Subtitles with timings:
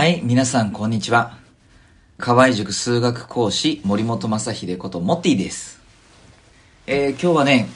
[0.00, 1.36] はい、皆さんこんにちは。
[2.16, 5.78] 河合塾数学講師森本正秀ことモッティです。
[6.86, 7.68] えー今日はね、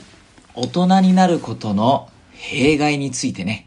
[0.55, 3.67] 大人になることの弊害についてね、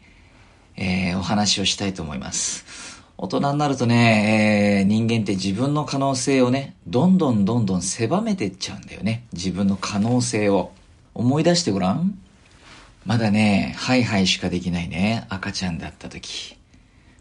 [0.76, 2.66] えーお話をしたいと思います。
[3.20, 9.28] 大人になるとね、えー人間って自分の可能性をね、どんどんどんどん狭めてっちゃうんだよね。
[9.34, 10.72] 自分の可能性を。
[11.14, 12.18] 思い出してごらん。
[13.06, 16.58] まだね、ハイハイしかできないね、赤ちゃんだった時。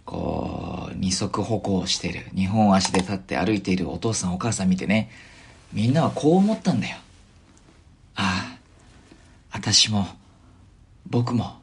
[0.07, 5.11] こう、二足歩行してる、二本足で立って歩いているお父さんお母さん見てね、
[5.73, 6.97] みんなはこう思ったんだよ。
[8.15, 8.59] ああ、
[9.53, 10.07] 私も、
[11.11, 11.57] 僕も、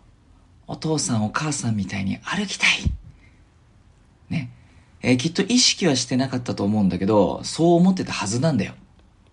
[0.68, 2.70] お父さんお母さんみたいに歩きたい。
[4.30, 4.52] ね。
[5.02, 8.73] えーきっと意識はしてなかったと思うんだけど、そう思ってたはずなんだよ。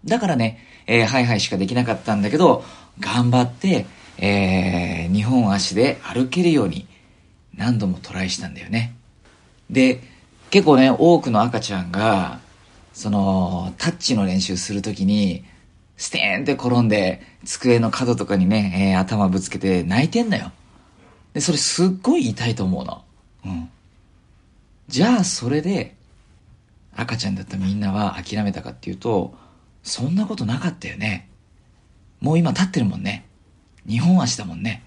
[0.04, 2.64] だからね、えーハイハイしかできなかったんだけど、
[3.00, 3.86] 頑張って、
[4.18, 6.86] えー、二本足で歩けるように
[7.54, 8.94] 何度もトライしたんだよね。
[9.70, 10.02] で、
[10.50, 12.40] 結構ね、多くの赤ちゃんが、
[12.92, 15.44] その、タッチの練習するときに、
[15.96, 20.50] ステーンって転んで、机の角とかにね、えー頭ぶつけて泣いてんだよ。
[21.32, 23.04] で、それすっごい痛いと思うの。
[23.44, 23.70] うん。
[24.88, 25.94] じゃあ、それで、
[26.96, 29.34] 赤ちゃんだったみんなは諦めたかっていうと、
[29.82, 31.28] そんなことなかったよね。
[32.20, 33.24] もう今立ってるもんね。
[33.86, 34.82] 二本足だもんね。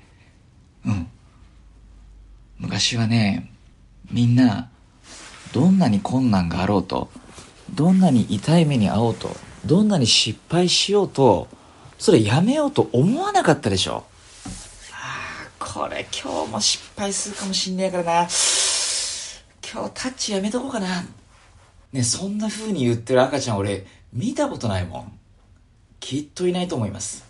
[0.85, 1.07] うん。
[2.59, 3.49] 昔はね、
[4.11, 4.69] みんな、
[5.53, 7.09] どんなに困難があろうと、
[7.73, 11.47] どんなに痛い目に遭おうと、どんなに失敗しようと、
[11.99, 14.03] それやめようと思わなかったでしょ。
[14.91, 18.11] ああ、これ今日も失敗するかもしんねえからな。
[18.11, 21.05] 今日タッチやめとこうかな。
[21.91, 25.19] ね、そんな風に言ってる赤ちゃん俺、見たことないもん。
[25.99, 27.23] きっといないと思います。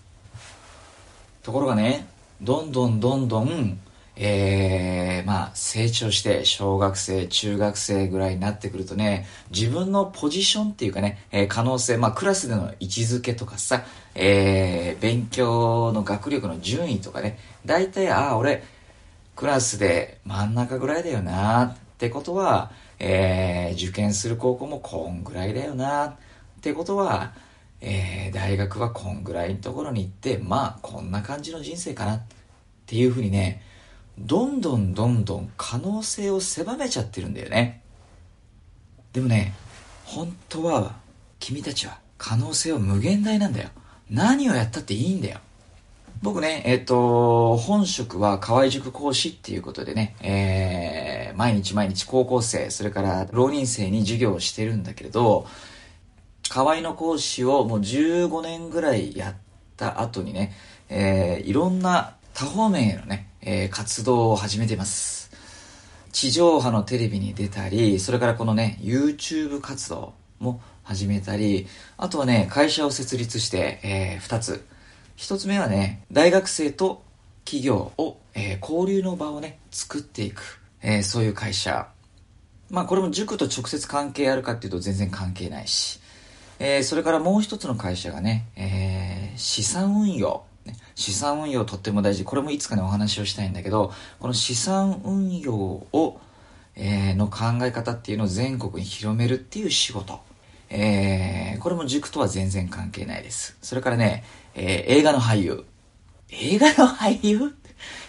[1.44, 2.08] ところがね、
[2.42, 3.80] どんどんどんどん、
[4.16, 13.84] えー、まあ、成長して、小学生、中学生ぐらいになってくるとね、自分のポジションっていうかね、えー可能性、まあ、クラスでの位置づけとかさ、
[14.14, 18.64] えー、勉強の学力の順位とかね、大体、ああ、俺、
[19.36, 26.16] クラスで真ん中ぐらいだよなってことは、えー、受験する高校もこんぐらいだよなっ
[26.62, 27.34] てことは、
[27.82, 32.22] えー、大学はこんぐらいのところに行って、まあ、こんな感じの人生かなっ
[32.86, 33.62] ていうふうにね、
[34.18, 37.82] どんどんどんどん可能性を狭めちゃってるんだよね。
[39.12, 39.54] でもね、
[40.06, 40.96] 本当は
[41.40, 43.70] 君たちは可能性は無限大なんだよ。
[44.10, 45.40] 何をやったっていいんだよ。
[46.22, 55.46] 僕ね、えっ、と、本職は河合塾講師っていうことでね、えー、毎日毎日高校生、それから浪人生に授業をしてるんだけれど、
[56.48, 59.36] 河合の講師をもう15年ぐらいやっ
[59.76, 60.54] た後にね、
[60.88, 65.32] えー、いろんな多方面へのね、えー活動を始めています。
[66.12, 71.68] 地上波のテレビに出たり、それからこのね、YouTube 活動も始めたり、
[71.98, 74.64] あとはね、会社を設立して、えー、二つ。
[75.16, 77.04] 一つ目はね、大学生と
[77.46, 81.88] 企業を、えー交流の場をね、作っていく、えーそういう会社。
[82.70, 86.00] まあこれも塾と直接関係あるかっていうと全然関係ないし。
[86.60, 90.44] えーそれからもう一つの会社がね、えー資産運用。
[90.96, 92.24] 資産運用とっても大事。
[92.24, 96.20] これもいつかねお話をしたいんだけど、この資産運用を、
[96.76, 100.20] えーの考え方っていうのを全国に広めるっていう仕事。
[100.70, 103.58] えーこれも塾とは全然関係ないです。
[103.62, 104.24] それからね、
[104.56, 105.66] えー映画の俳優。
[106.30, 107.54] 映画の俳優？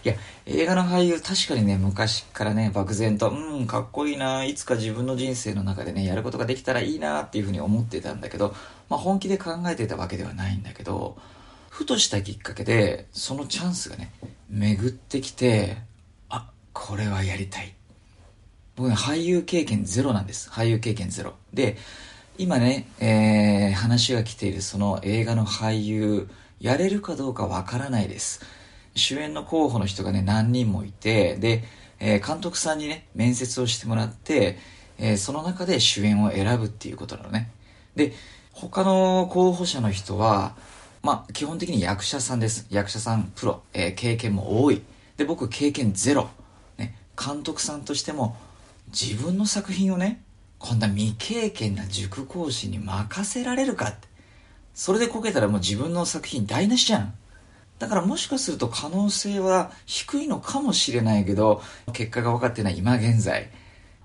[0.05, 0.15] いや、
[0.47, 8.55] 映画の俳優確かにね、昔からね、漠然と、うん、かっこいいな、いつか自分の人生の中でね、やることができたらいいなっていうふうに思ってたんだけど、
[8.89, 11.19] まあ本気で考えてたわけではないんだけど、
[11.75, 14.13] ふとしたきっかけで、そのチャンスがね、
[14.49, 15.77] 巡ってきて、
[16.29, 17.75] あ、これはやりたい。
[18.77, 20.49] 僕ね、俳優経験ゼロなんです。
[20.51, 21.35] 俳優経験ゼロ。
[21.53, 21.77] で、
[22.39, 26.29] 今ね、えー、話が来ているその映画の俳優、
[26.61, 28.43] やれるかどうかわからないです。
[28.95, 31.65] 主演の候補の人がね、何人もいて、で、
[31.99, 34.59] えー監督さんにね、面接をしてもらって、
[34.99, 37.51] えーその中で主演を選ぶっていうことなのね。
[37.97, 38.13] で、
[38.53, 40.55] 他の候補者の人は、
[41.05, 42.67] まあ、基本的に役者さんです。
[42.71, 44.81] 役者さん、プロ、えー経験も多い。
[45.19, 46.31] で、僕、経験ゼロ。
[46.79, 48.39] ね、監督さんとしても、
[48.89, 50.25] 自分の作品をね、
[50.59, 54.09] こんな未経験な塾講師に任せられるかって。
[54.73, 57.15] それでこけたらもう自分の作品台無しじゃん。
[57.79, 61.61] だからもしかすると可能性は低いのかもしれないけど、
[61.93, 63.51] 結果が分かってない今現在、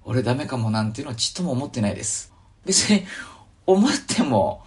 [0.04, 2.34] 俺ダメかもなんていうのはちっとも思ってないです。
[2.66, 3.06] 別に、
[3.66, 4.66] 思っても、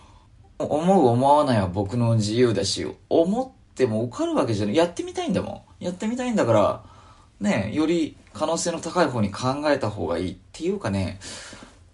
[0.66, 4.76] 思う思わないは僕の自由だし、思っても受かるわけじゃない。
[4.76, 5.84] やってみたいんだもん。
[5.84, 6.82] やってみたいんだから、
[7.40, 11.18] ね、より可能性の高い方に考えた方がいいっていうかね、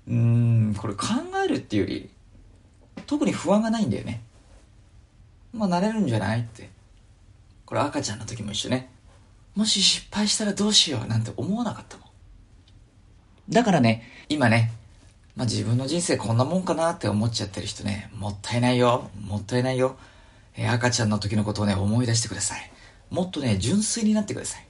[0.06, 1.06] うーん、これ考
[1.44, 2.11] えるっていうより、
[3.06, 4.23] 特に不安がないんだよね。
[5.53, 6.70] まあ、なれるんじゃないって。
[7.65, 8.91] これ赤ちゃんの時も一緒ね。
[9.55, 12.09] もし失敗したらどうしようなんて思わなかったもん。
[13.50, 14.73] だからね、今ね、
[15.38, 19.08] まあ、自分の人生こんなもんかなって思っちゃってる人ね、もったいないよ。
[19.25, 19.96] もったいないよ。
[20.56, 22.70] えー、赤ちゃんの時のことをね、思い出してください。
[23.08, 24.67] もっとね、純粋になってください。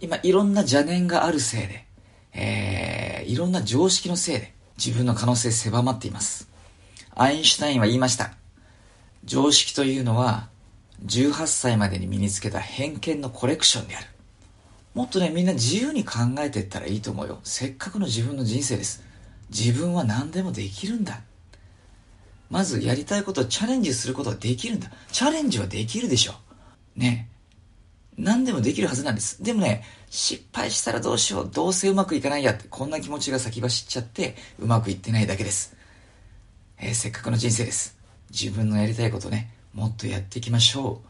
[0.00, 1.86] 今、いろんな邪念があるせいで、
[2.34, 6.50] えー、いろんな常識のせいで、自分の可能性狭まっています。
[7.14, 8.34] アインシュタインは言いました。
[9.24, 10.50] 常識というのは、
[11.06, 14.06] 18歳までに身につけた偏見のコレクションである。
[14.92, 17.40] もっとね、みんな自由に考えていったらいいと思うよ。
[17.44, 19.13] せっかくの自分の人生です。
[19.56, 21.20] 自分は何でもできるんだ。
[22.50, 24.90] まずやりたいことをチャレンジすることができるんだ。
[25.12, 26.34] チャレンジはできるでしょ。
[26.96, 27.30] ね。
[28.18, 29.42] 何でもできるはずなんです。
[29.42, 31.50] でもね、失敗したらどうしよう。
[31.50, 35.76] どうせうまくいかないやって、こんな気持ちが先走っちゃって、うまくいってないだけです。
[36.78, 37.96] えー、せっかくの人生です。
[38.30, 41.08] 自分のやりたいことね、もっとやっていきましょう。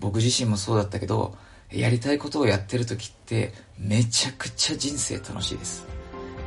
[0.00, 1.36] 僕自身もそうだったけど、
[1.72, 5.93] やりたいことをやってる時って、めちゃくちゃ人生楽しいです。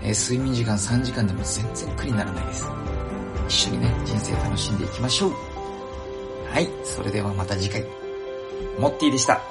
[0.03, 2.65] えー、睡眠時間3時間でも全然苦にならないです。
[3.47, 5.31] 一緒にね、人生楽しんでいきましょう。
[6.51, 7.85] はい、それではまた次回。
[8.79, 9.41] モッティでした。